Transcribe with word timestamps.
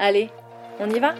Allez, 0.00 0.30
on 0.78 0.88
y 0.90 1.00
va 1.00 1.14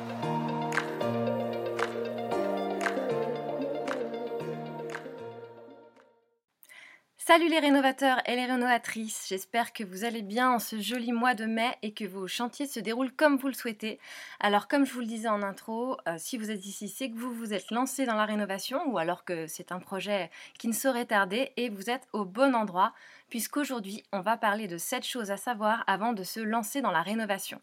Salut 7.16 7.48
les 7.48 7.58
rénovateurs 7.58 8.22
et 8.24 8.36
les 8.36 8.46
rénovatrices, 8.46 9.26
j'espère 9.28 9.72
que 9.72 9.84
vous 9.84 10.04
allez 10.04 10.22
bien 10.22 10.50
en 10.50 10.58
ce 10.58 10.80
joli 10.80 11.12
mois 11.12 11.34
de 11.34 11.44
mai 11.44 11.76
et 11.82 11.92
que 11.92 12.06
vos 12.06 12.26
chantiers 12.26 12.66
se 12.66 12.80
déroulent 12.80 13.12
comme 13.12 13.36
vous 13.36 13.48
le 13.48 13.52
souhaitez. 13.52 13.98
Alors 14.40 14.66
comme 14.66 14.86
je 14.86 14.94
vous 14.94 15.00
le 15.00 15.06
disais 15.06 15.28
en 15.28 15.42
intro, 15.42 15.98
euh, 16.06 16.14
si 16.16 16.38
vous 16.38 16.50
êtes 16.50 16.64
ici, 16.64 16.88
c'est 16.88 17.10
que 17.10 17.18
vous 17.18 17.34
vous 17.34 17.52
êtes 17.52 17.70
lancé 17.70 18.06
dans 18.06 18.14
la 18.14 18.24
rénovation 18.24 18.80
ou 18.90 18.96
alors 18.96 19.24
que 19.24 19.46
c'est 19.46 19.72
un 19.72 19.78
projet 19.78 20.30
qui 20.58 20.68
ne 20.68 20.72
saurait 20.72 21.04
tarder 21.04 21.52
et 21.56 21.68
vous 21.68 21.90
êtes 21.90 22.08
au 22.12 22.24
bon 22.24 22.54
endroit 22.54 22.94
puisqu'aujourd'hui 23.28 24.04
on 24.12 24.20
va 24.20 24.38
parler 24.38 24.66
de 24.66 24.78
7 24.78 25.04
choses 25.04 25.30
à 25.30 25.36
savoir 25.36 25.84
avant 25.86 26.14
de 26.14 26.22
se 26.22 26.40
lancer 26.40 26.80
dans 26.80 26.92
la 26.92 27.02
rénovation. 27.02 27.60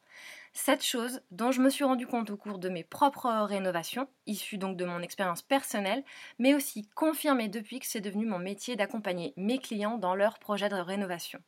Cette 0.58 0.86
chose 0.86 1.22
dont 1.32 1.52
je 1.52 1.62
me 1.62 1.70
suis 1.70 1.84
rendu 1.84 2.08
compte 2.08 2.30
au 2.30 2.38
cours 2.38 2.60
de 2.60 2.70
mes 2.70 2.86
propres 2.86 3.30
rénovations, 3.44 4.08
issues 4.26 4.58
donc 4.58 4.78
de 4.78 4.86
mon 4.86 5.02
expérience 5.02 5.42
personnelle, 5.42 6.06
mais 6.40 6.56
aussi 6.56 6.88
confirmée 6.96 7.50
depuis 7.50 7.80
que 7.80 7.86
c'est 7.86 8.00
devenu 8.00 8.26
mon 8.26 8.40
métier 8.40 8.78
d'accompagner 8.78 9.34
mes 9.36 9.60
clients 9.60 9.98
dans 9.98 10.16
leurs 10.16 10.40
projets 10.40 10.70
de 10.70 10.76
rénovation. 10.76 11.42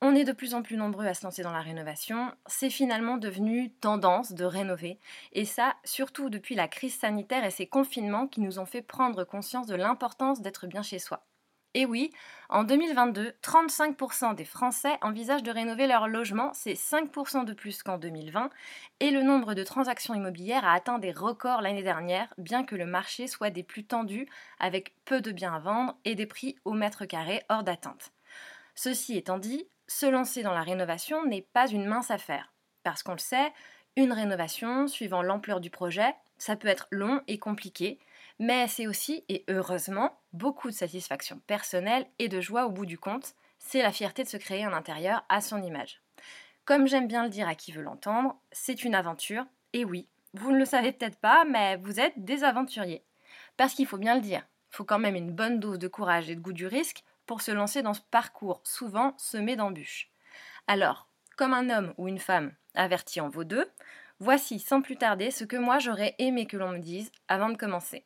On 0.00 0.14
est 0.14 0.24
de 0.24 0.32
plus 0.32 0.54
en 0.54 0.62
plus 0.62 0.78
nombreux 0.78 1.06
à 1.06 1.12
se 1.12 1.24
lancer 1.24 1.42
dans 1.42 1.52
la 1.52 1.60
rénovation, 1.60 2.32
c'est 2.46 2.70
finalement 2.70 3.18
devenu 3.18 3.70
tendance 3.74 4.32
de 4.32 4.46
rénover, 4.46 4.98
et 5.32 5.44
ça 5.44 5.76
surtout 5.84 6.30
depuis 6.30 6.54
la 6.54 6.68
crise 6.68 6.98
sanitaire 6.98 7.44
et 7.44 7.50
ces 7.50 7.66
confinements 7.66 8.28
qui 8.28 8.40
nous 8.40 8.58
ont 8.58 8.66
fait 8.66 8.82
prendre 8.82 9.24
conscience 9.24 9.66
de 9.66 9.76
l'importance 9.76 10.40
d'être 10.40 10.66
bien 10.66 10.82
chez 10.82 10.98
soi. 10.98 11.26
Et 11.76 11.84
oui, 11.84 12.10
en 12.48 12.64
2022, 12.64 13.34
35% 13.42 14.34
des 14.34 14.46
Français 14.46 14.96
envisagent 15.02 15.42
de 15.42 15.50
rénover 15.50 15.86
leur 15.86 16.08
logement, 16.08 16.50
c'est 16.54 16.72
5% 16.72 17.44
de 17.44 17.52
plus 17.52 17.82
qu'en 17.82 17.98
2020, 17.98 18.48
et 19.00 19.10
le 19.10 19.22
nombre 19.22 19.52
de 19.52 19.62
transactions 19.62 20.14
immobilières 20.14 20.64
a 20.64 20.72
atteint 20.72 20.98
des 20.98 21.12
records 21.12 21.60
l'année 21.60 21.82
dernière, 21.82 22.32
bien 22.38 22.64
que 22.64 22.76
le 22.76 22.86
marché 22.86 23.26
soit 23.26 23.50
des 23.50 23.62
plus 23.62 23.84
tendus, 23.84 24.26
avec 24.58 24.94
peu 25.04 25.20
de 25.20 25.32
biens 25.32 25.52
à 25.52 25.58
vendre 25.58 25.98
et 26.06 26.14
des 26.14 26.24
prix 26.24 26.56
au 26.64 26.72
mètre 26.72 27.04
carré 27.04 27.42
hors 27.50 27.62
d'atteinte. 27.62 28.10
Ceci 28.74 29.18
étant 29.18 29.38
dit, 29.38 29.68
se 29.86 30.06
lancer 30.06 30.42
dans 30.42 30.54
la 30.54 30.62
rénovation 30.62 31.26
n'est 31.26 31.46
pas 31.52 31.68
une 31.68 31.84
mince 31.84 32.10
affaire, 32.10 32.54
parce 32.84 33.02
qu'on 33.02 33.12
le 33.12 33.18
sait, 33.18 33.52
une 33.96 34.14
rénovation, 34.14 34.88
suivant 34.88 35.20
l'ampleur 35.20 35.60
du 35.60 35.68
projet, 35.68 36.14
ça 36.38 36.56
peut 36.56 36.68
être 36.68 36.88
long 36.90 37.20
et 37.28 37.38
compliqué, 37.38 37.98
mais 38.38 38.68
c'est 38.68 38.86
aussi, 38.86 39.24
et 39.28 39.44
heureusement, 39.48 40.18
beaucoup 40.32 40.68
de 40.68 40.74
satisfaction 40.74 41.40
personnelle 41.46 42.06
et 42.18 42.28
de 42.28 42.40
joie 42.40 42.66
au 42.66 42.70
bout 42.70 42.86
du 42.86 42.98
compte. 42.98 43.34
C'est 43.58 43.82
la 43.82 43.92
fierté 43.92 44.22
de 44.22 44.28
se 44.28 44.36
créer 44.36 44.64
un 44.64 44.72
intérieur 44.72 45.24
à 45.28 45.40
son 45.40 45.62
image. 45.62 46.02
Comme 46.64 46.86
j'aime 46.86 47.08
bien 47.08 47.24
le 47.24 47.30
dire 47.30 47.48
à 47.48 47.54
qui 47.54 47.72
veut 47.72 47.82
l'entendre, 47.82 48.36
c'est 48.52 48.84
une 48.84 48.94
aventure, 48.94 49.46
et 49.72 49.84
oui, 49.84 50.08
vous 50.34 50.52
ne 50.52 50.58
le 50.58 50.64
savez 50.64 50.92
peut-être 50.92 51.18
pas, 51.18 51.44
mais 51.44 51.76
vous 51.76 52.00
êtes 52.00 52.12
des 52.16 52.44
aventuriers. 52.44 53.04
Parce 53.56 53.74
qu'il 53.74 53.86
faut 53.86 53.98
bien 53.98 54.16
le 54.16 54.20
dire, 54.20 54.46
il 54.72 54.76
faut 54.76 54.84
quand 54.84 54.98
même 54.98 55.16
une 55.16 55.32
bonne 55.32 55.60
dose 55.60 55.78
de 55.78 55.88
courage 55.88 56.28
et 56.28 56.34
de 56.34 56.40
goût 56.40 56.52
du 56.52 56.66
risque 56.66 57.04
pour 57.24 57.40
se 57.40 57.50
lancer 57.50 57.82
dans 57.82 57.94
ce 57.94 58.02
parcours 58.10 58.60
souvent 58.64 59.14
semé 59.16 59.56
d'embûches. 59.56 60.10
Alors, 60.66 61.08
comme 61.36 61.54
un 61.54 61.70
homme 61.70 61.94
ou 61.96 62.08
une 62.08 62.18
femme 62.18 62.52
averti 62.74 63.20
en 63.20 63.28
vaut 63.28 63.44
deux, 63.44 63.70
voici 64.20 64.58
sans 64.58 64.82
plus 64.82 64.96
tarder 64.96 65.30
ce 65.30 65.44
que 65.44 65.56
moi 65.56 65.78
j'aurais 65.78 66.14
aimé 66.18 66.46
que 66.46 66.56
l'on 66.56 66.72
me 66.72 66.78
dise 66.78 67.10
avant 67.28 67.48
de 67.48 67.56
commencer. 67.56 68.04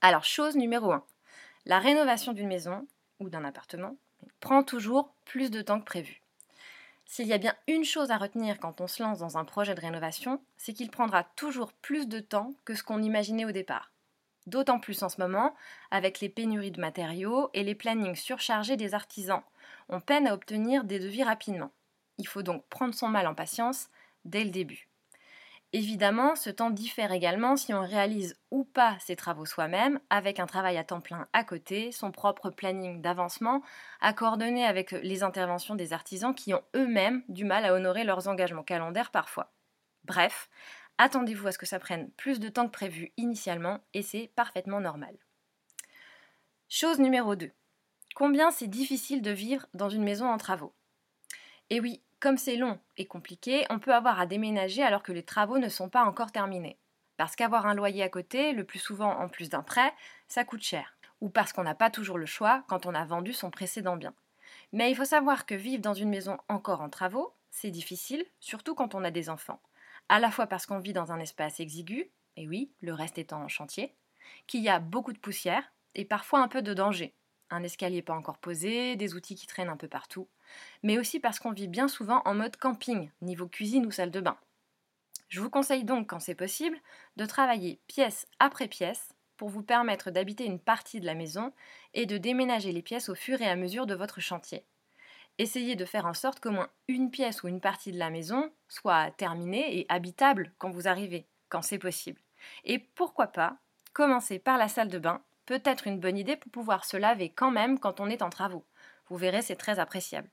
Alors, 0.00 0.24
chose 0.24 0.54
numéro 0.54 0.92
1. 0.92 1.04
La 1.66 1.80
rénovation 1.80 2.32
d'une 2.32 2.46
maison 2.46 2.86
ou 3.18 3.28
d'un 3.28 3.44
appartement 3.44 3.96
prend 4.38 4.62
toujours 4.62 5.12
plus 5.24 5.50
de 5.50 5.60
temps 5.60 5.80
que 5.80 5.86
prévu. 5.86 6.22
S'il 7.04 7.26
y 7.26 7.32
a 7.32 7.38
bien 7.38 7.54
une 7.66 7.84
chose 7.84 8.12
à 8.12 8.16
retenir 8.16 8.60
quand 8.60 8.80
on 8.80 8.86
se 8.86 9.02
lance 9.02 9.18
dans 9.18 9.38
un 9.38 9.44
projet 9.44 9.74
de 9.74 9.80
rénovation, 9.80 10.40
c'est 10.56 10.72
qu'il 10.72 10.90
prendra 10.90 11.24
toujours 11.24 11.72
plus 11.72 12.06
de 12.06 12.20
temps 12.20 12.54
que 12.64 12.74
ce 12.74 12.84
qu'on 12.84 13.02
imaginait 13.02 13.44
au 13.44 13.50
départ. 13.50 13.90
D'autant 14.46 14.78
plus 14.78 15.02
en 15.02 15.08
ce 15.08 15.20
moment, 15.20 15.56
avec 15.90 16.20
les 16.20 16.28
pénuries 16.28 16.70
de 16.70 16.80
matériaux 16.80 17.50
et 17.52 17.64
les 17.64 17.74
plannings 17.74 18.14
surchargés 18.14 18.76
des 18.76 18.94
artisans. 18.94 19.42
On 19.88 20.00
peine 20.00 20.28
à 20.28 20.34
obtenir 20.34 20.84
des 20.84 21.00
devis 21.00 21.24
rapidement. 21.24 21.72
Il 22.18 22.28
faut 22.28 22.42
donc 22.42 22.64
prendre 22.68 22.94
son 22.94 23.08
mal 23.08 23.26
en 23.26 23.34
patience 23.34 23.88
dès 24.24 24.44
le 24.44 24.50
début. 24.50 24.87
Évidemment, 25.74 26.34
ce 26.34 26.48
temps 26.48 26.70
diffère 26.70 27.12
également 27.12 27.56
si 27.56 27.74
on 27.74 27.82
réalise 27.82 28.40
ou 28.50 28.64
pas 28.64 28.96
ses 29.00 29.16
travaux 29.16 29.44
soi-même, 29.44 30.00
avec 30.08 30.40
un 30.40 30.46
travail 30.46 30.78
à 30.78 30.84
temps 30.84 31.02
plein 31.02 31.28
à 31.34 31.44
côté, 31.44 31.92
son 31.92 32.10
propre 32.10 32.48
planning 32.48 33.02
d'avancement, 33.02 33.62
à 34.00 34.14
coordonner 34.14 34.64
avec 34.64 34.92
les 34.92 35.22
interventions 35.22 35.74
des 35.74 35.92
artisans 35.92 36.34
qui 36.34 36.54
ont 36.54 36.64
eux-mêmes 36.74 37.22
du 37.28 37.44
mal 37.44 37.66
à 37.66 37.74
honorer 37.74 38.04
leurs 38.04 38.28
engagements 38.28 38.62
calendaires 38.62 39.10
parfois. 39.10 39.52
Bref, 40.04 40.48
attendez-vous 40.96 41.48
à 41.48 41.52
ce 41.52 41.58
que 41.58 41.66
ça 41.66 41.78
prenne 41.78 42.10
plus 42.12 42.40
de 42.40 42.48
temps 42.48 42.66
que 42.66 42.72
prévu 42.72 43.12
initialement, 43.18 43.80
et 43.92 44.00
c'est 44.00 44.32
parfaitement 44.34 44.80
normal. 44.80 45.14
Chose 46.70 46.98
numéro 46.98 47.36
2. 47.36 47.50
Combien 48.14 48.50
c'est 48.50 48.68
difficile 48.68 49.20
de 49.20 49.30
vivre 49.30 49.66
dans 49.74 49.90
une 49.90 50.02
maison 50.02 50.30
en 50.30 50.38
travaux? 50.38 50.74
Et 51.68 51.80
oui, 51.80 52.02
comme 52.20 52.36
c'est 52.36 52.56
long 52.56 52.78
et 52.96 53.06
compliqué, 53.06 53.64
on 53.70 53.78
peut 53.78 53.94
avoir 53.94 54.18
à 54.18 54.26
déménager 54.26 54.82
alors 54.82 55.02
que 55.02 55.12
les 55.12 55.22
travaux 55.22 55.58
ne 55.58 55.68
sont 55.68 55.88
pas 55.88 56.04
encore 56.04 56.32
terminés. 56.32 56.78
Parce 57.16 57.36
qu'avoir 57.36 57.66
un 57.66 57.74
loyer 57.74 58.02
à 58.02 58.08
côté, 58.08 58.52
le 58.52 58.64
plus 58.64 58.78
souvent 58.78 59.10
en 59.10 59.28
plus 59.28 59.48
d'un 59.48 59.62
prêt, 59.62 59.92
ça 60.28 60.44
coûte 60.44 60.62
cher. 60.62 60.96
Ou 61.20 61.28
parce 61.28 61.52
qu'on 61.52 61.64
n'a 61.64 61.74
pas 61.74 61.90
toujours 61.90 62.18
le 62.18 62.26
choix 62.26 62.64
quand 62.68 62.86
on 62.86 62.94
a 62.94 63.04
vendu 63.04 63.32
son 63.32 63.50
précédent 63.50 63.96
bien. 63.96 64.14
Mais 64.72 64.90
il 64.90 64.94
faut 64.94 65.04
savoir 65.04 65.46
que 65.46 65.54
vivre 65.54 65.82
dans 65.82 65.94
une 65.94 66.10
maison 66.10 66.38
encore 66.48 66.80
en 66.80 66.88
travaux, 66.88 67.34
c'est 67.50 67.70
difficile, 67.70 68.24
surtout 68.40 68.74
quand 68.74 68.94
on 68.94 69.04
a 69.04 69.10
des 69.10 69.30
enfants. 69.30 69.60
À 70.08 70.20
la 70.20 70.30
fois 70.30 70.46
parce 70.46 70.66
qu'on 70.66 70.78
vit 70.78 70.92
dans 70.92 71.12
un 71.12 71.18
espace 71.18 71.60
exigu, 71.60 72.10
et 72.36 72.46
oui, 72.46 72.70
le 72.80 72.94
reste 72.94 73.18
étant 73.18 73.42
en 73.42 73.48
chantier, 73.48 73.94
qu'il 74.46 74.62
y 74.62 74.68
a 74.68 74.78
beaucoup 74.78 75.12
de 75.12 75.18
poussière 75.18 75.64
et 75.94 76.04
parfois 76.04 76.40
un 76.40 76.48
peu 76.48 76.62
de 76.62 76.74
danger, 76.74 77.14
un 77.50 77.62
escalier 77.62 78.02
pas 78.02 78.14
encore 78.14 78.38
posé, 78.38 78.96
des 78.96 79.14
outils 79.14 79.34
qui 79.34 79.46
traînent 79.46 79.68
un 79.68 79.76
peu 79.76 79.88
partout, 79.88 80.28
mais 80.82 80.98
aussi 80.98 81.20
parce 81.20 81.38
qu'on 81.38 81.52
vit 81.52 81.68
bien 81.68 81.88
souvent 81.88 82.22
en 82.24 82.34
mode 82.34 82.56
camping, 82.56 83.10
niveau 83.20 83.48
cuisine 83.48 83.86
ou 83.86 83.90
salle 83.90 84.10
de 84.10 84.20
bain. 84.20 84.38
Je 85.28 85.40
vous 85.40 85.50
conseille 85.50 85.84
donc, 85.84 86.08
quand 86.08 86.20
c'est 86.20 86.34
possible, 86.34 86.78
de 87.16 87.26
travailler 87.26 87.80
pièce 87.86 88.26
après 88.38 88.68
pièce 88.68 89.14
pour 89.36 89.48
vous 89.48 89.62
permettre 89.62 90.10
d'habiter 90.10 90.44
une 90.44 90.58
partie 90.58 91.00
de 91.00 91.06
la 91.06 91.14
maison 91.14 91.52
et 91.94 92.06
de 92.06 92.18
déménager 92.18 92.72
les 92.72 92.82
pièces 92.82 93.08
au 93.08 93.14
fur 93.14 93.40
et 93.40 93.48
à 93.48 93.56
mesure 93.56 93.86
de 93.86 93.94
votre 93.94 94.20
chantier. 94.20 94.64
Essayez 95.38 95.76
de 95.76 95.84
faire 95.84 96.06
en 96.06 96.14
sorte 96.14 96.40
qu'au 96.40 96.50
moins 96.50 96.68
une 96.88 97.10
pièce 97.10 97.42
ou 97.42 97.48
une 97.48 97.60
partie 97.60 97.92
de 97.92 97.98
la 97.98 98.10
maison 98.10 98.50
soit 98.68 99.12
terminée 99.12 99.78
et 99.78 99.86
habitable 99.88 100.52
quand 100.58 100.70
vous 100.70 100.88
arrivez, 100.88 101.28
quand 101.48 101.62
c'est 101.62 101.78
possible. 101.78 102.20
Et 102.64 102.78
pourquoi 102.78 103.28
pas 103.28 103.58
commencer 103.92 104.38
par 104.38 104.58
la 104.58 104.68
salle 104.68 104.88
de 104.88 104.98
bain 104.98 105.22
peut 105.48 105.62
être 105.64 105.86
une 105.86 105.98
bonne 105.98 106.18
idée 106.18 106.36
pour 106.36 106.52
pouvoir 106.52 106.84
se 106.84 106.98
laver 106.98 107.30
quand 107.30 107.50
même 107.50 107.78
quand 107.78 108.00
on 108.00 108.10
est 108.10 108.20
en 108.20 108.28
travaux. 108.28 108.66
Vous 109.08 109.16
verrez, 109.16 109.40
c'est 109.40 109.56
très 109.56 109.78
appréciable. 109.78 110.28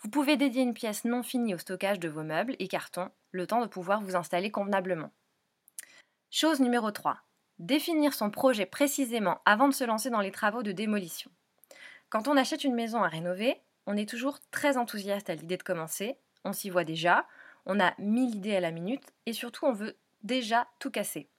Vous 0.00 0.10
pouvez 0.10 0.36
dédier 0.36 0.60
une 0.60 0.74
pièce 0.74 1.06
non 1.06 1.22
finie 1.22 1.54
au 1.54 1.58
stockage 1.58 1.98
de 1.98 2.10
vos 2.10 2.24
meubles 2.24 2.54
et 2.58 2.68
cartons, 2.68 3.10
le 3.30 3.46
temps 3.46 3.62
de 3.62 3.66
pouvoir 3.66 4.02
vous 4.02 4.16
installer 4.16 4.50
convenablement. 4.50 5.10
Chose 6.30 6.60
numéro 6.60 6.90
3. 6.90 7.20
Définir 7.58 8.12
son 8.12 8.30
projet 8.30 8.66
précisément 8.66 9.40
avant 9.46 9.66
de 9.66 9.72
se 9.72 9.84
lancer 9.84 10.10
dans 10.10 10.20
les 10.20 10.30
travaux 10.30 10.62
de 10.62 10.72
démolition. 10.72 11.30
Quand 12.10 12.28
on 12.28 12.36
achète 12.36 12.64
une 12.64 12.74
maison 12.74 13.02
à 13.02 13.08
rénover, 13.08 13.62
on 13.86 13.96
est 13.96 14.08
toujours 14.08 14.40
très 14.50 14.76
enthousiaste 14.76 15.30
à 15.30 15.36
l'idée 15.36 15.56
de 15.56 15.62
commencer, 15.62 16.18
on 16.44 16.52
s'y 16.52 16.68
voit 16.68 16.84
déjà, 16.84 17.26
on 17.64 17.80
a 17.80 17.94
mille 17.96 18.34
idées 18.34 18.56
à 18.56 18.60
la 18.60 18.72
minute 18.72 19.10
et 19.24 19.32
surtout 19.32 19.64
on 19.64 19.72
veut 19.72 19.96
déjà 20.22 20.68
tout 20.80 20.90
cassé. 20.90 21.30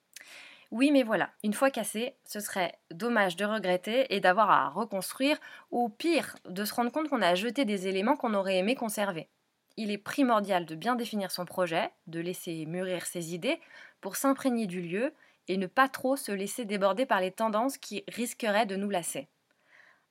Oui, 0.75 0.91
mais 0.91 1.03
voilà, 1.03 1.29
une 1.41 1.53
fois 1.53 1.71
cassé, 1.71 2.17
ce 2.25 2.41
serait 2.41 2.77
dommage 2.91 3.37
de 3.37 3.45
regretter 3.45 4.13
et 4.13 4.19
d'avoir 4.19 4.51
à 4.51 4.67
reconstruire, 4.67 5.37
ou 5.71 5.87
pire, 5.87 6.35
de 6.49 6.65
se 6.65 6.73
rendre 6.73 6.91
compte 6.91 7.07
qu'on 7.07 7.21
a 7.21 7.33
jeté 7.33 7.63
des 7.63 7.87
éléments 7.87 8.17
qu'on 8.17 8.33
aurait 8.33 8.57
aimé 8.57 8.75
conserver. 8.75 9.29
Il 9.77 9.89
est 9.89 9.97
primordial 9.97 10.65
de 10.65 10.75
bien 10.75 10.97
définir 10.97 11.31
son 11.31 11.45
projet, 11.45 11.91
de 12.07 12.19
laisser 12.19 12.65
mûrir 12.65 13.05
ses 13.05 13.33
idées 13.33 13.61
pour 14.01 14.17
s'imprégner 14.17 14.67
du 14.67 14.81
lieu 14.81 15.13
et 15.47 15.55
ne 15.55 15.65
pas 15.65 15.87
trop 15.87 16.17
se 16.17 16.33
laisser 16.33 16.65
déborder 16.65 17.05
par 17.05 17.21
les 17.21 17.31
tendances 17.31 17.77
qui 17.77 18.03
risqueraient 18.09 18.65
de 18.65 18.75
nous 18.75 18.89
lasser. 18.89 19.29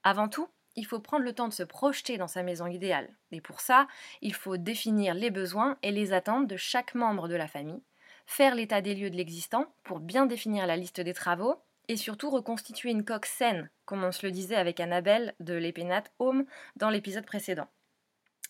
Avant 0.03 0.31
tout, 0.31 0.49
il 0.77 0.87
faut 0.87 0.99
prendre 0.99 1.25
le 1.25 1.35
temps 1.35 1.49
de 1.49 1.53
se 1.53 1.63
projeter 1.63 2.17
dans 2.17 2.27
sa 2.27 2.43
maison 2.43 2.67
idéale. 2.69 3.15
Et 3.33 3.43
pour 3.43 3.61
ça, 3.61 3.87
il 4.23 4.33
faut 4.33 4.57
définir 4.57 5.13
les 5.13 5.31
besoins 5.31 5.77
et 5.83 5.93
les 5.93 6.15
attentes 6.15 6.47
de 6.47 6.57
chaque 6.57 6.95
membre 6.95 7.29
de 7.29 7.37
la 7.37 7.49
famille, 7.49 7.83
faire 8.27 8.55
l'état 8.55 8.81
des 8.81 8.95
lieux 8.95 9.11
de 9.11 9.17
l'existant 9.17 9.67
pour 9.83 10.01
bien 10.01 10.27
définir 10.27 10.67
la 10.67 10.77
liste 10.77 11.01
des 11.01 11.15
travaux 11.15 11.63
et 11.89 11.97
surtout 11.97 12.31
reconstituer 12.31 12.91
une 12.91 13.05
coque 13.05 13.27
saine, 13.27 13.71
comme 13.85 14.05
on 14.05 14.13
se 14.13 14.25
le 14.27 14.33
disait 14.33 14.57
avec 14.57 14.81
Annabelle 14.81 15.35
de 15.41 15.55
l'Épénate 15.55 16.13
Home 16.19 16.47
dans 16.77 16.91
l'épisode 16.91 17.27
précédent. 17.27 17.69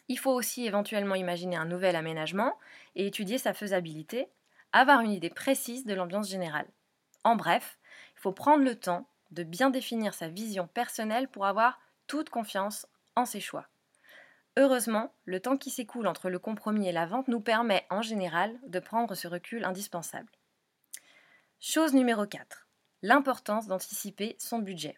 Il 0.08 0.18
faut 0.18 0.32
aussi 0.32 0.66
éventuellement 0.66 1.14
imaginer 1.14 1.56
un 1.56 1.64
nouvel 1.64 1.96
aménagement 1.96 2.58
et 2.94 3.06
étudier 3.06 3.38
sa 3.38 3.54
faisabilité, 3.54 4.28
avoir 4.72 5.00
une 5.00 5.12
idée 5.12 5.30
précise 5.30 5.86
de 5.86 5.94
l'ambiance 5.94 6.28
générale. 6.28 6.68
En 7.24 7.36
bref, 7.36 7.78
il 8.16 8.20
faut 8.20 8.32
prendre 8.32 8.64
le 8.64 8.74
temps 8.74 9.08
de 9.30 9.42
bien 9.42 9.70
définir 9.70 10.14
sa 10.14 10.28
vision 10.28 10.66
personnelle 10.68 11.28
pour 11.28 11.46
avoir 11.46 11.80
toute 12.06 12.28
confiance 12.28 12.86
en 13.16 13.24
ses 13.24 13.40
choix. 13.40 13.66
Heureusement, 14.56 15.12
le 15.24 15.40
temps 15.40 15.56
qui 15.56 15.70
s'écoule 15.70 16.06
entre 16.06 16.30
le 16.30 16.38
compromis 16.38 16.88
et 16.88 16.92
la 16.92 17.06
vente 17.06 17.26
nous 17.26 17.40
permet 17.40 17.84
en 17.90 18.02
général 18.02 18.56
de 18.66 18.78
prendre 18.78 19.16
ce 19.16 19.26
recul 19.26 19.64
indispensable. 19.64 20.30
Chose 21.58 21.92
numéro 21.92 22.24
4. 22.24 22.68
L'importance 23.02 23.66
d'anticiper 23.66 24.36
son 24.38 24.60
budget. 24.60 24.96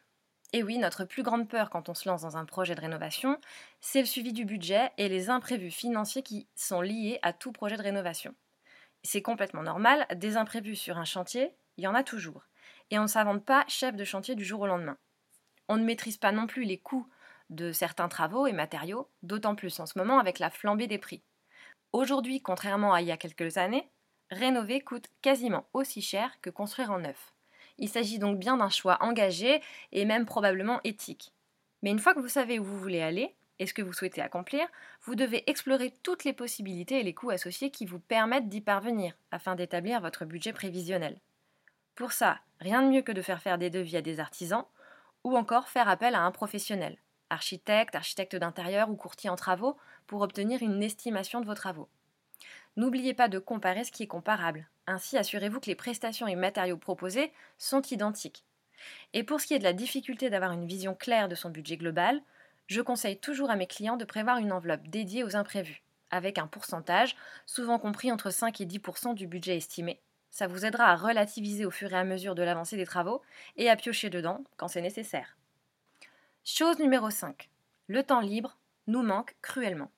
Et 0.53 0.63
oui, 0.63 0.79
notre 0.79 1.05
plus 1.05 1.23
grande 1.23 1.49
peur 1.49 1.71
quand 1.71 1.89
on 1.89 1.95
se 1.95 2.09
lance 2.09 2.23
dans 2.23 2.37
un 2.37 2.45
projet 2.45 2.75
de 2.75 2.81
rénovation, 2.81 3.41
c'est 3.81 4.01
le 4.01 4.07
suivi 4.07 4.35
du 4.35 4.45
budget 4.45 4.93
et 4.99 5.09
les 5.09 5.31
imprévus 5.31 5.71
financiers 5.71 6.23
qui 6.23 6.49
sont 6.55 6.83
liés 6.83 7.19
à 7.23 7.33
tout 7.33 7.51
projet 7.51 7.77
de 7.77 7.83
rénovation. 7.83 8.35
C'est 9.03 9.23
complètement 9.23 9.63
normal, 9.63 10.07
des 10.17 10.37
imprévus 10.37 10.77
sur 10.77 10.99
un 10.99 11.05
chantier, 11.05 11.53
il 11.79 11.85
y 11.85 11.87
en 11.87 11.95
a 11.95 12.03
toujours. 12.03 12.47
Et 12.91 12.99
on 12.99 13.03
ne 13.03 13.09
s'invente 13.09 13.45
pas 13.45 13.65
chef 13.69 13.97
de 13.97 14.05
chantier 14.05 14.35
du 14.35 14.45
jour 14.45 14.61
au 14.61 14.67
lendemain. 14.67 14.99
On 15.69 15.77
ne 15.79 15.85
maîtrise 15.85 16.19
pas 16.19 16.33
non 16.33 16.47
plus 16.47 16.65
les 16.65 16.79
coûts 16.79 17.09
de 17.51 17.73
certains 17.73 18.09
travaux 18.09 18.47
et 18.47 18.53
matériaux, 18.53 19.09
d'autant 19.23 19.55
plus 19.55 19.79
en 19.81 19.87
ce 19.87 19.99
moment 19.99 20.19
avec 20.19 20.39
la 20.39 20.51
flambée 20.51 20.87
des 20.87 20.99
prix. 20.99 21.23
Aujourd'hui, 21.93 22.41
contrairement 22.43 22.93
à 22.93 23.01
il 23.01 23.07
y 23.07 23.13
a 23.13 23.17
quelques 23.17 23.57
années, 23.59 23.89
rénover 24.31 24.81
coûte 24.81 25.07
quasiment 25.23 25.69
aussi 25.73 26.03
cher 26.03 26.41
que 26.41 26.51
construire 26.51 26.91
en 26.91 26.99
neuf. 26.99 27.35
Il 27.79 27.89
s'agit 27.89 28.19
donc 28.19 28.39
bien 28.39 28.57
d'un 28.57 28.71
choix 28.71 28.99
engagé 29.01 29.61
et 29.93 30.05
même 30.05 30.27
probablement 30.27 30.81
éthique. 30.85 31.33
Mais 31.83 31.91
une 31.91 31.99
fois 31.99 32.15
que 32.15 32.21
vous 32.21 32.29
savez 32.29 32.59
où 32.59 32.65
vous 32.65 32.79
voulez 32.79 33.03
aller 33.03 33.37
et 33.59 33.67
ce 33.67 33.75
que 33.75 33.83
vous 33.83 33.93
souhaitez 33.93 34.21
accomplir, 34.21 34.67
vous 35.03 35.15
devez 35.15 35.49
explorer 35.49 35.95
toutes 36.03 36.25
les 36.25 36.33
possibilités 36.33 37.01
et 37.01 37.03
les 37.03 37.15
coûts 37.15 37.31
associés 37.31 37.71
qui 37.71 37.87
vous 37.87 38.01
permettent 38.01 38.49
d'y 38.49 38.61
parvenir 38.61 39.15
afin 39.31 39.55
d'établir 39.55 40.01
votre 40.01 40.25
budget 40.25 40.53
prévisionnel. 40.53 41.21
Pour 41.95 42.13
ça, 42.13 42.41
rien 42.61 42.83
de 42.83 42.89
mieux 42.89 43.03
que 43.03 43.13
de 43.13 43.23
faire 43.23 43.41
faire 43.41 43.59
des 43.59 43.71
devis 43.71 43.97
à 43.97 44.03
des 44.03 44.21
artisans 44.21 44.65
ou 45.25 45.37
encore 45.37 45.69
faire 45.69 45.89
appel 45.89 46.15
à 46.15 46.23
un 46.23 46.31
professionnel 46.31 46.99
architecte, 47.31 47.95
architecte 47.95 48.37
d'intérieur 48.37 48.91
ou 48.91 48.97
courtier 48.97 49.31
en 49.31 49.37
travaux, 49.37 49.77
pour 50.07 50.21
obtenir 50.23 50.63
une 50.63 50.83
estimation 50.83 51.41
de 51.41 51.47
vos 51.47 51.55
travaux. 51.55 51.89
N'oubliez 52.77 53.15
pas 53.15 53.29
de 53.29 53.39
comparer 53.39 53.85
ce 53.85 53.93
qui 53.93 54.03
est 54.03 54.09
comparable. 54.09 54.69
Ainsi, 54.87 55.17
assurez-vous 55.17 55.61
que 55.61 55.67
les 55.67 55.75
prestations 55.75 56.27
et 56.27 56.37
matériaux 56.37 56.77
proposés 56.77 57.33
sont 57.59 57.83
identiques. 57.83 58.45
Et 59.15 59.25
pour 59.25 59.41
ce 59.41 59.47
qui 59.47 59.55
est 59.55 59.59
de 59.59 59.65
la 59.65 59.73
difficulté 59.73 60.31
d'avoir 60.31 60.53
une 60.53 60.67
vision 60.67 60.95
claire 60.95 61.29
de 61.29 61.35
son 61.35 61.51
budget 61.51 61.77
global, 61.77 62.21
je 62.67 62.81
conseille 62.81 63.19
toujours 63.19 63.51
à 63.51 63.57
mes 63.57 63.67
clients 63.67 63.97
de 63.97 64.05
prévoir 64.05 64.39
une 64.39 64.53
enveloppe 64.53 64.89
dédiée 64.89 65.25
aux 65.25 65.37
imprévus, 65.37 65.83
avec 66.11 66.39
un 66.39 66.47
pourcentage, 66.47 67.17
souvent 67.47 67.79
compris 67.79 68.13
entre 68.13 68.31
5 68.31 68.61
et 68.61 68.67
10% 68.67 69.15
du 69.15 69.27
budget 69.27 69.57
estimé. 69.57 70.01
Ça 70.31 70.47
vous 70.47 70.67
aidera 70.67 70.87
à 70.87 70.97
relativiser 70.97 71.65
au 71.65 71.71
fur 71.71 71.93
et 71.93 71.97
à 71.97 72.05
mesure 72.05 72.35
de 72.35 72.43
l'avancée 72.43 72.77
des 72.77 72.85
travaux 72.85 73.23
et 73.57 73.71
à 73.71 73.77
piocher 73.77 74.11
dedans 74.11 74.45
quand 74.57 74.69
c'est 74.69 74.83
nécessaire. 74.83 75.37
Chose 76.49 76.79
numéro 76.79 77.11
5. 77.11 77.51
Le 77.89 78.05
temps 78.05 78.21
libre 78.21 78.57
nous 78.87 79.03
manque 79.03 79.35
cruellement. 79.43 79.91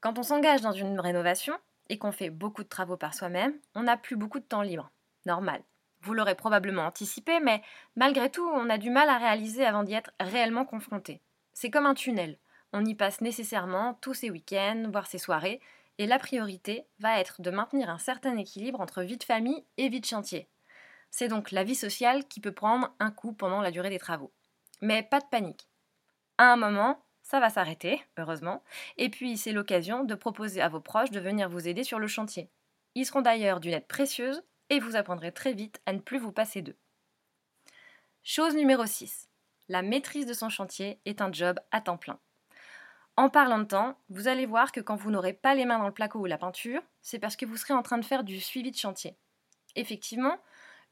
Quand 0.00 0.18
on 0.18 0.24
s'engage 0.24 0.62
dans 0.62 0.72
une 0.72 0.98
rénovation 0.98 1.54
et 1.88 1.96
qu'on 1.96 2.10
fait 2.10 2.28
beaucoup 2.28 2.64
de 2.64 2.68
travaux 2.68 2.96
par 2.96 3.14
soi-même, 3.14 3.54
on 3.76 3.84
n'a 3.84 3.96
plus 3.96 4.16
beaucoup 4.16 4.40
de 4.40 4.44
temps 4.44 4.62
libre. 4.62 4.90
Normal. 5.26 5.62
Vous 6.00 6.12
l'aurez 6.12 6.34
probablement 6.34 6.86
anticipé, 6.86 7.38
mais 7.38 7.62
malgré 7.94 8.32
tout, 8.32 8.44
on 8.52 8.68
a 8.68 8.78
du 8.78 8.90
mal 8.90 9.08
à 9.08 9.18
réaliser 9.18 9.64
avant 9.64 9.84
d'y 9.84 9.94
être 9.94 10.10
réellement 10.18 10.64
confronté. 10.64 11.20
C'est 11.52 11.70
comme 11.70 11.86
un 11.86 11.94
tunnel. 11.94 12.36
On 12.72 12.84
y 12.84 12.96
passe 12.96 13.20
nécessairement 13.20 13.94
tous 14.00 14.14
ses 14.14 14.30
week-ends, 14.30 14.88
voire 14.90 15.06
ses 15.06 15.18
soirées, 15.18 15.60
et 15.98 16.08
la 16.08 16.18
priorité 16.18 16.84
va 16.98 17.20
être 17.20 17.42
de 17.42 17.50
maintenir 17.52 17.90
un 17.90 17.98
certain 17.98 18.36
équilibre 18.36 18.80
entre 18.80 19.02
vie 19.04 19.18
de 19.18 19.22
famille 19.22 19.64
et 19.76 19.88
vie 19.88 20.00
de 20.00 20.06
chantier. 20.06 20.48
C'est 21.12 21.28
donc 21.28 21.52
la 21.52 21.62
vie 21.62 21.76
sociale 21.76 22.26
qui 22.26 22.40
peut 22.40 22.50
prendre 22.50 22.92
un 22.98 23.12
coup 23.12 23.32
pendant 23.32 23.60
la 23.60 23.70
durée 23.70 23.90
des 23.90 24.00
travaux. 24.00 24.32
Mais 24.80 25.02
pas 25.02 25.20
de 25.20 25.26
panique. 25.26 25.68
À 26.38 26.52
un 26.52 26.56
moment, 26.56 27.04
ça 27.22 27.38
va 27.38 27.50
s'arrêter, 27.50 28.02
heureusement, 28.16 28.62
et 28.96 29.08
puis 29.08 29.36
c'est 29.36 29.52
l'occasion 29.52 30.04
de 30.04 30.14
proposer 30.14 30.60
à 30.60 30.68
vos 30.68 30.80
proches 30.80 31.10
de 31.10 31.20
venir 31.20 31.48
vous 31.48 31.68
aider 31.68 31.84
sur 31.84 31.98
le 31.98 32.06
chantier. 32.06 32.50
Ils 32.94 33.06
seront 33.06 33.20
d'ailleurs 33.20 33.60
d'une 33.60 33.74
aide 33.74 33.86
précieuse 33.86 34.42
et 34.68 34.80
vous 34.80 34.96
apprendrez 34.96 35.32
très 35.32 35.52
vite 35.52 35.80
à 35.86 35.92
ne 35.92 35.98
plus 35.98 36.18
vous 36.18 36.32
passer 36.32 36.62
d'eux. 36.62 36.78
Chose 38.22 38.54
numéro 38.54 38.84
6. 38.84 39.28
La 39.68 39.82
maîtrise 39.82 40.26
de 40.26 40.32
son 40.32 40.48
chantier 40.48 41.00
est 41.04 41.20
un 41.20 41.32
job 41.32 41.60
à 41.70 41.80
temps 41.80 41.96
plein. 41.96 42.18
En 43.16 43.28
parlant 43.28 43.58
de 43.58 43.64
temps, 43.64 43.98
vous 44.08 44.28
allez 44.28 44.46
voir 44.46 44.72
que 44.72 44.80
quand 44.80 44.96
vous 44.96 45.10
n'aurez 45.10 45.32
pas 45.32 45.54
les 45.54 45.66
mains 45.66 45.78
dans 45.78 45.86
le 45.86 45.92
placo 45.92 46.18
ou 46.18 46.24
la 46.24 46.38
peinture, 46.38 46.82
c'est 47.02 47.18
parce 47.18 47.36
que 47.36 47.46
vous 47.46 47.56
serez 47.56 47.74
en 47.74 47.82
train 47.82 47.98
de 47.98 48.04
faire 48.04 48.24
du 48.24 48.40
suivi 48.40 48.70
de 48.70 48.76
chantier. 48.76 49.16
Effectivement, 49.76 50.38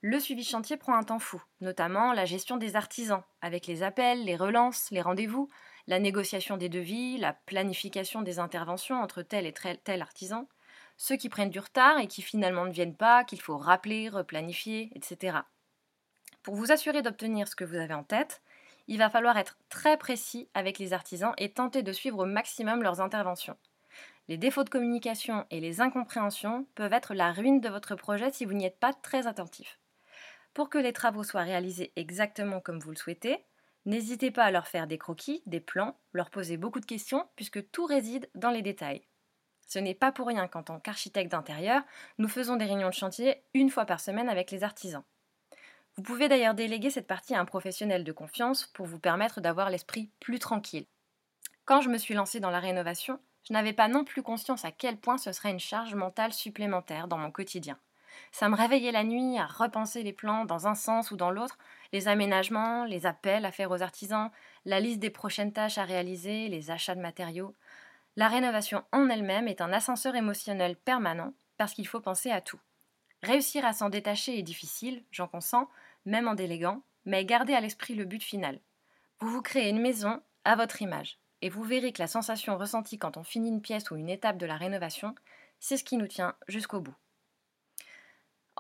le 0.01 0.21
suivi 0.21 0.45
chantier 0.45 0.77
prend 0.77 0.95
un 0.95 1.03
temps 1.03 1.19
fou, 1.19 1.43
notamment 1.61 2.13
la 2.13 2.25
gestion 2.25 2.57
des 2.57 2.77
artisans, 2.77 3.25
avec 3.41 3.67
les 3.67 3.83
appels, 3.83 4.25
les 4.25 4.37
relances, 4.37 4.91
les 4.93 5.03
rendez-vous, 5.03 5.49
la 5.89 5.99
négociation 5.99 6.57
des 6.57 6.69
devis, 6.69 7.19
la 7.19 7.33
planification 7.33 8.23
des 8.23 8.39
interventions 8.39 9.03
entre 9.03 9.23
tel 9.23 9.45
et 9.45 9.55
tel 9.83 10.01
artisan, 10.01 10.49
ceux 10.97 11.17
qui 11.17 11.29
prennent 11.29 11.51
du 11.51 11.59
retard 11.59 11.99
et 11.99 12.07
qui 12.07 12.23
finalement 12.23 12.65
ne 12.65 12.73
viennent 12.73 12.97
pas, 12.97 13.25
qu'il 13.25 13.41
faut 13.41 13.57
rappeler, 13.57 14.09
replanifier, 14.09 14.93
etc. 14.95 15.39
Pour 16.45 16.55
vous 16.55 16.71
assurer 16.71 17.03
d'obtenir 17.03 17.49
ce 17.49 17.57
que 17.57 17.65
vous 17.65 17.77
avez 17.77 17.95
en 17.95 18.05
tête, 18.05 18.41
il 18.87 18.99
va 18.99 19.11
falloir 19.11 19.37
être 19.37 19.59
très 19.69 19.97
précis 19.97 20.49
avec 20.55 20.79
les 20.79 20.93
artisans 20.93 21.35
et 21.39 21.53
tenter 21.53 21.83
de 21.83 21.93
suivre 21.93 22.21
au 22.21 22.25
maximum 22.25 22.83
leurs 22.83 23.01
interventions. 23.01 23.57
Les 24.29 24.37
défauts 24.37 24.65
de 24.65 24.71
communication 24.71 25.45
et 25.51 25.59
les 25.59 25.81
incompréhensions 25.81 26.67
peuvent 26.75 26.93
être 26.93 27.15
la 27.15 27.33
ruine 27.33 27.61
de 27.61 27.69
votre 27.69 27.97
projet 27.97 28.31
si 28.31 28.45
vous 28.45 28.53
n'y 28.53 28.67
êtes 28.67 28.79
pas 28.79 28.93
très 28.93 29.27
attentif. 29.27 29.79
Pour 30.55 30.71
que 30.71 30.79
les 30.79 30.93
travaux 30.93 31.25
soient 31.25 31.43
réalisés 31.43 31.93
exactement 31.97 32.61
comme 32.61 32.81
vous 32.81 32.91
le 32.91 32.97
souhaitez, 32.97 33.45
n'hésitez 33.87 34.31
pas 34.31 34.45
à 34.45 34.51
leur 34.51 34.67
faire 34.67 34.87
des 34.87 34.99
croquis, 34.99 35.43
des 35.47 35.61
plans, 35.61 35.99
leur 36.13 36.31
poser 36.31 36.57
beaucoup 36.57 36.81
de 36.81 36.87
questions, 36.87 37.29
puisque 37.37 37.71
tout 37.71 37.87
réside 37.87 38.29
dans 38.35 38.51
les 38.51 38.63
détails. 38.63 39.07
Ce 39.67 39.79
n'est 39.79 39.95
pas 39.95 40.13
pour 40.13 40.27
rien 40.27 40.49
qu'en 40.49 40.63
tant 40.63 40.81
qu'architecte 40.81 41.31
d'intérieur, 41.31 41.83
nous 42.17 42.29
faisons 42.29 42.57
des 42.57 42.65
réunions 42.65 42.89
de 42.89 42.95
chantier 42.95 43.45
une 43.53 43.71
fois 43.71 43.85
par 43.85 44.01
semaine 44.01 44.29
avec 44.29 44.51
les 44.51 44.65
artisans. 44.65 45.05
Vous 45.97 46.03
pouvez 46.03 46.29
d'ailleurs 46.29 46.55
déléguer 46.55 46.91
cette 46.91 47.07
partie 47.07 47.35
à 47.35 47.41
un 47.41 47.45
professionnel 47.45 48.05
de 48.05 48.13
confiance 48.13 48.67
pour 48.67 48.87
vous 48.87 49.01
permettre 49.01 49.41
d'avoir 49.41 49.69
l'esprit 49.69 50.11
plus 50.21 50.39
tranquille. 50.39 50.87
Quand 51.65 51.83
je 51.83 51.91
me 51.91 51.99
suis 51.99 52.15
lancée 52.15 52.41
dans 52.41 52.51
la 52.51 52.61
rénovation, 52.61 53.21
je 53.43 53.53
n'avais 53.53 53.73
pas 53.73 53.89
non 53.89 54.05
plus 54.05 54.23
conscience 54.23 54.65
à 54.65 54.73
quel 54.73 54.97
point 54.99 55.19
ce 55.19 55.33
serait 55.33 55.51
une 55.51 55.61
charge 55.61 55.95
mentale 55.95 56.33
supplémentaire 56.33 57.09
dans 57.09 57.19
mon 57.19 57.31
quotidien. 57.31 57.79
Ça 58.33 58.49
me 58.49 58.57
réveillait 58.57 58.93
la 58.93 59.05
nuit 59.05 59.39
à 59.39 59.47
repenser 59.47 60.03
les 60.03 60.13
plans 60.13 60.45
dans 60.45 60.67
un 60.67 60.75
sens 60.75 61.11
ou 61.11 61.17
dans 61.17 61.31
l'autre, 61.31 61.59
les 61.93 62.09
aménagements, 62.09 62.85
les 62.85 63.07
appels 63.07 63.45
à 63.45 63.53
faire 63.53 63.71
aux 63.71 63.83
artisans, 63.83 64.31
la 64.65 64.81
liste 64.81 65.01
des 65.01 65.11
prochaines 65.11 65.53
tâches 65.53 65.79
à 65.79 65.85
réaliser, 65.85 66.49
les 66.49 66.71
achats 66.71 66.95
de 66.95 67.01
matériaux. 67.01 67.55
La 68.17 68.29
rénovation 68.29 68.85
en 68.93 69.09
elle-même 69.09 69.49
est 69.49 69.61
un 69.61 69.73
ascenseur 69.73 70.17
émotionnel 70.17 70.77
permanent 70.77 71.33
parce 71.57 71.75
qu'il 71.75 71.87
faut 71.87 72.01
penser 72.01 72.31
à 72.31 72.41
tout. 72.41 72.61
Réussir 73.23 73.65
à 73.65 73.73
s'en 73.73 73.89
détacher 73.89 74.39
est 74.39 74.43
difficile, 74.43 75.05
j'en 75.11 75.27
consens, 75.27 75.69
même 76.05 76.29
en 76.29 76.35
déléguant, 76.35 76.83
mais 77.05 77.25
gardez 77.25 77.55
à 77.55 77.61
l'esprit 77.61 77.95
le 77.95 78.05
but 78.05 78.23
final. 78.23 78.61
Vous 79.21 79.29
vous 79.29 79.43
créez 79.43 79.69
une 79.71 79.81
maison 79.81 80.23
à 80.45 80.55
votre 80.55 80.83
image, 80.83 81.19
et 81.43 81.49
vous 81.49 81.63
verrez 81.63 81.93
que 81.93 82.03
la 82.03 82.07
sensation 82.07 82.57
ressentie 82.57 82.99
quand 82.99 83.17
on 83.17 83.25
finit 83.25 83.49
une 83.49 83.63
pièce 83.63 83.91
ou 83.91 83.97
une 83.97 84.09
étape 84.09 84.39
de 84.39 84.47
la 84.47 84.57
rénovation, 84.57 85.15
c'est 85.59 85.77
ce 85.77 85.85
qui 85.85 85.97
nous 85.97 86.07
tient 86.07 86.35
jusqu'au 86.47 86.81
bout. 86.81 86.95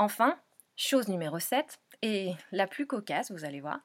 Enfin, 0.00 0.38
chose 0.76 1.08
numéro 1.08 1.40
7, 1.40 1.80
et 2.02 2.32
la 2.52 2.68
plus 2.68 2.86
cocasse, 2.86 3.32
vous 3.32 3.44
allez 3.44 3.60
voir, 3.60 3.80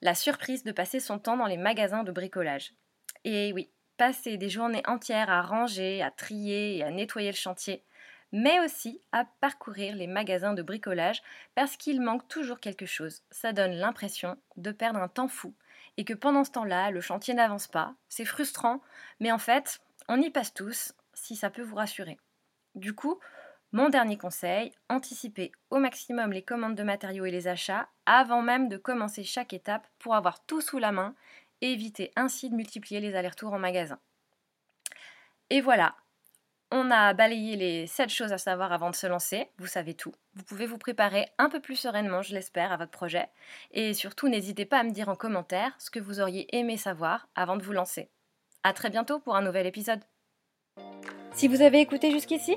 la 0.00 0.14
surprise 0.14 0.64
de 0.64 0.72
passer 0.72 1.00
son 1.00 1.18
temps 1.18 1.36
dans 1.36 1.46
les 1.46 1.58
magasins 1.58 2.02
de 2.02 2.10
bricolage. 2.10 2.72
Et 3.24 3.52
oui, 3.52 3.70
passer 3.98 4.38
des 4.38 4.48
journées 4.48 4.82
entières 4.86 5.28
à 5.28 5.42
ranger, 5.42 6.02
à 6.02 6.10
trier 6.10 6.78
et 6.78 6.82
à 6.82 6.90
nettoyer 6.90 7.30
le 7.30 7.36
chantier, 7.36 7.84
mais 8.32 8.58
aussi 8.60 9.02
à 9.12 9.26
parcourir 9.42 9.94
les 9.94 10.06
magasins 10.06 10.54
de 10.54 10.62
bricolage 10.62 11.20
parce 11.54 11.76
qu'il 11.76 12.00
manque 12.00 12.26
toujours 12.26 12.60
quelque 12.60 12.86
chose. 12.86 13.20
Ça 13.30 13.52
donne 13.52 13.72
l'impression 13.72 14.38
de 14.56 14.72
perdre 14.72 15.00
un 15.00 15.08
temps 15.08 15.28
fou 15.28 15.54
et 15.98 16.06
que 16.06 16.14
pendant 16.14 16.44
ce 16.44 16.52
temps-là, 16.52 16.90
le 16.90 17.02
chantier 17.02 17.34
n'avance 17.34 17.66
pas. 17.66 17.94
C'est 18.08 18.24
frustrant, 18.24 18.80
mais 19.18 19.30
en 19.30 19.38
fait, 19.38 19.82
on 20.08 20.22
y 20.22 20.30
passe 20.30 20.54
tous 20.54 20.94
si 21.12 21.36
ça 21.36 21.50
peut 21.50 21.60
vous 21.60 21.76
rassurer. 21.76 22.18
Du 22.74 22.94
coup, 22.94 23.20
mon 23.72 23.88
dernier 23.88 24.18
conseil, 24.18 24.72
anticipez 24.88 25.52
au 25.70 25.78
maximum 25.78 26.32
les 26.32 26.42
commandes 26.42 26.74
de 26.74 26.82
matériaux 26.82 27.24
et 27.24 27.30
les 27.30 27.46
achats 27.46 27.88
avant 28.04 28.42
même 28.42 28.68
de 28.68 28.76
commencer 28.76 29.22
chaque 29.22 29.52
étape 29.52 29.86
pour 30.00 30.16
avoir 30.16 30.44
tout 30.44 30.60
sous 30.60 30.78
la 30.78 30.90
main 30.90 31.14
et 31.60 31.72
éviter 31.72 32.10
ainsi 32.16 32.50
de 32.50 32.56
multiplier 32.56 33.00
les 33.00 33.14
allers-retours 33.14 33.52
en 33.52 33.60
magasin. 33.60 34.00
Et 35.50 35.60
voilà, 35.60 35.94
on 36.72 36.90
a 36.90 37.14
balayé 37.14 37.56
les 37.56 37.86
7 37.86 38.08
choses 38.08 38.32
à 38.32 38.38
savoir 38.38 38.72
avant 38.72 38.90
de 38.90 38.96
se 38.96 39.06
lancer, 39.06 39.48
vous 39.58 39.66
savez 39.66 39.94
tout. 39.94 40.12
Vous 40.34 40.44
pouvez 40.44 40.66
vous 40.66 40.78
préparer 40.78 41.28
un 41.38 41.48
peu 41.48 41.60
plus 41.60 41.76
sereinement, 41.76 42.22
je 42.22 42.34
l'espère, 42.34 42.72
à 42.72 42.76
votre 42.76 42.90
projet. 42.90 43.28
Et 43.70 43.94
surtout, 43.94 44.28
n'hésitez 44.28 44.64
pas 44.64 44.78
à 44.78 44.84
me 44.84 44.90
dire 44.90 45.08
en 45.08 45.16
commentaire 45.16 45.74
ce 45.78 45.90
que 45.90 46.00
vous 46.00 46.20
auriez 46.20 46.56
aimé 46.56 46.76
savoir 46.76 47.28
avant 47.36 47.56
de 47.56 47.62
vous 47.62 47.72
lancer. 47.72 48.08
A 48.64 48.72
très 48.72 48.90
bientôt 48.90 49.20
pour 49.20 49.36
un 49.36 49.42
nouvel 49.42 49.66
épisode. 49.66 50.00
Si 51.32 51.48
vous 51.48 51.62
avez 51.62 51.80
écouté 51.80 52.10
jusqu'ici, 52.10 52.56